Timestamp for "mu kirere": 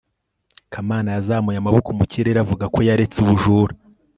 1.97-2.37